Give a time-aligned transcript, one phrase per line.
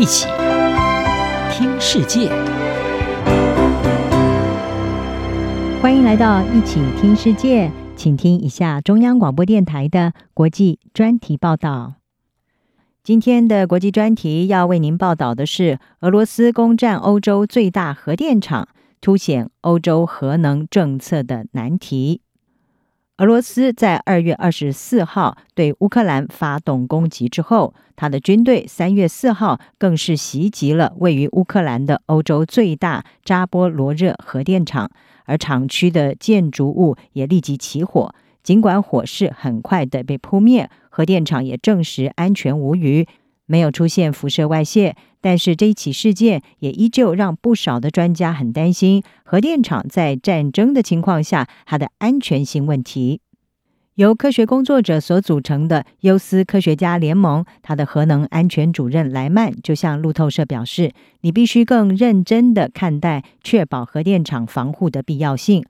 [0.00, 0.26] 一起
[1.52, 2.30] 听世界，
[5.82, 11.96] 欢迎来到一起听世界，请听一下中央广播电台的国际专题报道。
[13.04, 18.68] 今天的国际专题要为您报道的是俄罗斯攻占欧洲最大核电厂，
[19.02, 22.22] 凸显欧洲核能政策的难题。
[23.20, 34.90] 俄罗斯在二月二十四号对乌克兰发动攻击之后，他的军队三月四号更是袭击了位于乌克兰的欧洲最大扎波罗热核电厂，
[35.26, 38.14] 而厂区的建筑物也立即起火。
[38.42, 43.06] 尽管火势很快的被扑灭，核电厂也证实安全无虞，
[43.50, 44.94] 没有出现辐射外泄。
[45.20, 53.20] 但是这一起事件也依旧让不少的专家很担心核电厂在战争的情况下它的安全性问题。
[53.96, 65.62] 由科学工作者所组成的优思科学家联盟，它的核能安全主任莱曼就向路透社表示：“你必须更认真地看待确保核电厂防护的必要性。”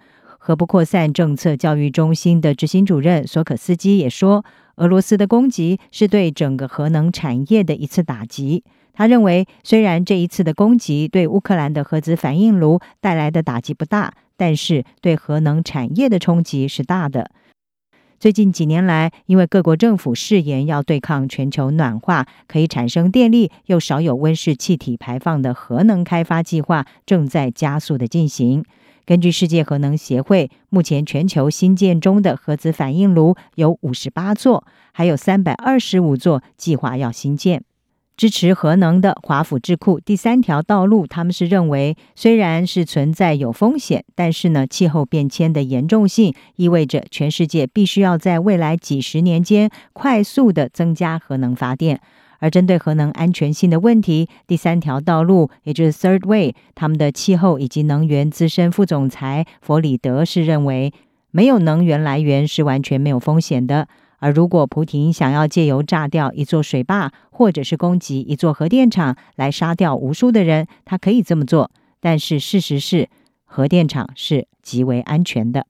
[0.42, 4.42] 核不扩散政策教育中心的执行主任索可斯基也说
[4.76, 17.30] ：“俄罗斯的攻击是对整个核能产业的一次打击。”他认为，虽然这一次的攻击对乌克兰的核子反应炉带来的打击不大，但是对核能产业的冲击是大的。
[18.18, 28.64] 最近几年来，因为各国政府誓言要对抗全球暖化，可以产生电力又少有温室气体排放的核能开发计划正在加速的进行。
[29.10, 37.64] 根据世界核能协会，目前全球新建中的核子反应炉有五十八座，还有三百二十五座计划要新建。
[38.16, 52.00] 支持核能的华府智库第三条道路，他们是认为，虽然是存在有风险，但是呢，气候变迁的严重性意味着全世界必须要在未来几十年间快速的增加核能发电。
[52.40, 60.92] 而针对核能安全性的问题，第三条道路，也就是 Third Way，他们的气候以及能源资深副总裁弗里德是认为，
[61.30, 63.86] 没有能源来源是完全没有风险的。
[64.18, 71.70] 而如果普廷想要借由炸掉一座水坝，或者是攻击一座核电厂来杀掉无数的人，他可以这么做。
[72.00, 73.08] 但是事实是，
[73.44, 75.66] 核电厂是极为安全的。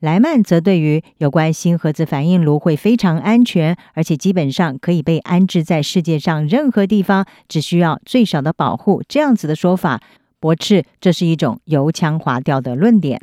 [0.00, 10.00] 莱曼则对于有关新核子反应炉会非常安全，而且基本上可以被安置在世界上任何地方，只需要最少的保护，这样子的说法，
[10.40, 13.20] 驳斥这是一种油腔滑调的论点。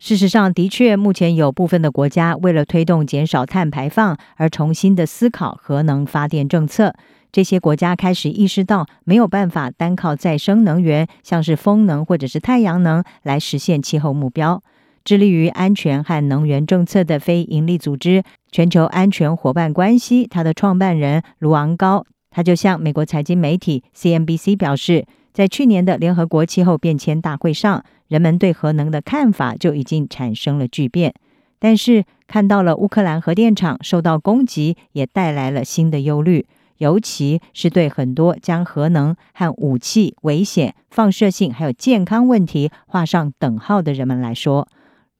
[0.00, 6.96] 事实上，的确，目前有部分的国家为了推动减少碳排放而重新的思考核能发电政策。
[7.30, 14.64] 这些国家开始意识到没有办法单靠再生能源，像是风能或者是太阳能来实现气候目标。
[15.04, 18.22] 致力于安全和能源政策的非营利组织
[18.52, 31.14] 全球安全伙伴关系，它的创办人卢昂高，他就向美国财经媒体 CNBC 表示，在去年的联合国气候变迁大会上，人们对核能的看法就已经产生了巨变。
[31.58, 36.46] 但是，看到了乌克兰核电厂受到攻击，也带来了新的忧虑，
[36.78, 44.68] 尤其是对很多将核能和武器危险、放射性还有健康问题画上等号的人们来说。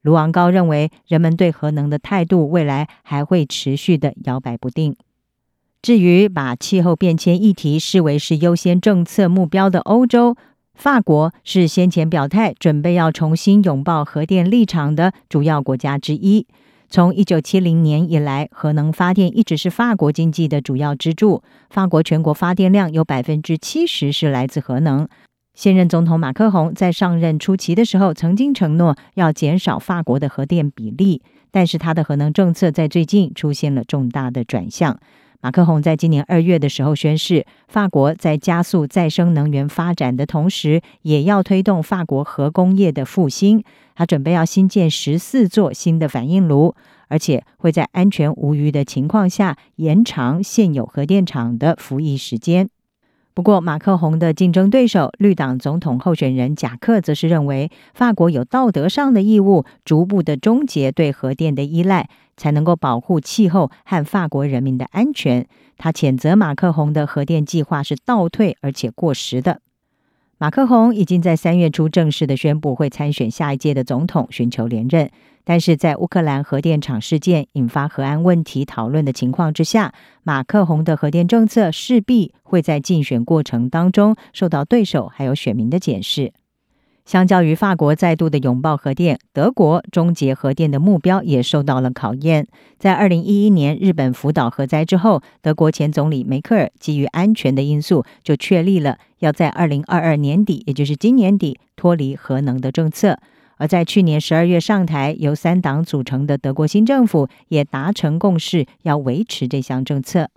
[0.03, 4.97] 卢昂高认为，人们对核能的态度未来还会持续的摇摆不定。
[5.83, 10.37] 至于把气候变迁议题视为是优先政策目标的欧洲，
[10.75, 16.47] 法国是先前表态准备要重新拥抱核电立场的主要国家之一。
[16.89, 21.43] 从一九七零年以来，核能发电一直是法国经济的主要支柱。
[21.71, 25.09] 法国全国发电量有百分之七十是来自核能。
[25.55, 34.99] 现任总统马克宏在上任初期的时候，曾经承诺要减少法国的核电比例，但是他的核能政策在最近出现了重大的转向。
[35.43, 43.63] 马克宏在今年二月的时候宣誓，法国在加速再生能源发展的同时，也要推动法国核工业的复兴。
[43.95, 46.75] 他准备要新建十四座新的反应炉，
[47.09, 52.69] 而且会在安全无虞的情况下延长现有核电厂的服役时间。
[53.41, 65.47] 不过，马克宏的竞争对手绿党总统候选人贾克则是认为，法国有道德上的义务，逐步的终结对核电的依赖，才能够保护气候和法国人民的安全。
[65.79, 69.63] 他谴责马克宏的核电计划是倒退而且过时的。
[70.43, 75.11] 马克宏已经在三月初正式的宣布会参选下一届的总统，寻求连任。
[75.45, 79.93] 但是在乌克兰核电厂事件引发核安问题讨论的情况之下，
[80.23, 86.33] 马克宏的核电政策势必会在竞选过程当中受到对手还有选民的检视。
[87.05, 92.47] 相较于法国再度的拥抱核电，德国终结核电的目标也受到了考验。
[92.79, 103.19] 在二零一一年日本福岛核灾之后，德国前总理梅克尔基于安全的因素，就确立了要在二零二二年底，也就是今年底脱离核能的政策。
[103.57, 110.31] 而在去年十二月上台，由三党组成的德国新政府也达成共识，要维持这项政策。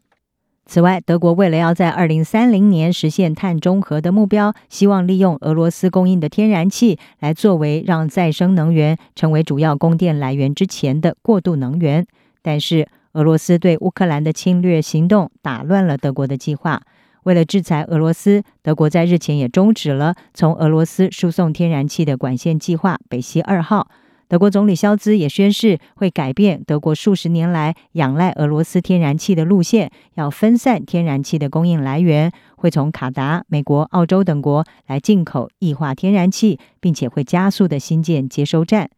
[0.65, 12.07] 此外，德国为了要在二零三零年实现碳中和的目标，希望利用俄罗斯供应的天然气来作为让再生能源成为主要供电来源之前的过渡能源。
[12.41, 16.81] 但是，俄罗斯对乌克兰的侵略行动打乱了德国的计划。
[17.23, 23.87] 为了制裁俄罗斯，德国在日前也终止了从俄罗斯输送天然气的管线计划“北溪二号”。
[24.33, 38.89] 德国总理肖兹也宣誓会改变德国数十年来仰赖俄罗斯天然气的路线，要分散天然气的供应来源，会从卡达、美国、澳洲等国来进口液化天然气，并且会加速的新建接收站。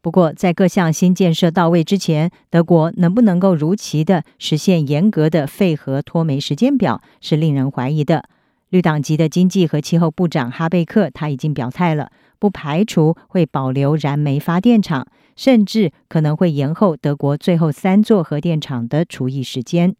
[0.00, 8.24] 不过，在各项新建设到位之前，德国能不能够如期的实现严格的废核脱煤时间表，是令人怀疑的。
[8.74, 12.10] 绿党籍的经济和气候部长哈贝克他已经表态了。
[12.40, 15.06] 不排除会保留燃煤发电厂，
[15.36, 19.94] 甚至可能会延后德国最后三座核电厂的除役时间。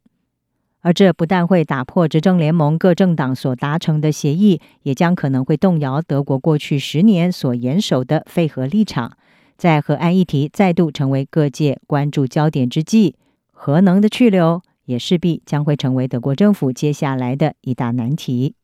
[0.81, 9.17] 而这不但会打破执政联盟各政党所达成的协议，也将可能会动摇德国过去十年所严守的废核立场。
[9.57, 13.15] 在核安议题再度成为各界关注焦点之际，
[13.53, 18.57] 核能的去留也势必将会成为德国政府接下来的一大难题。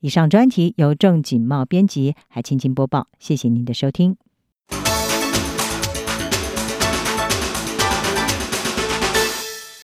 [0.00, 3.08] 以上专题由郑锦茂编辑，还清清播报。
[3.18, 4.16] 谢谢您的收听。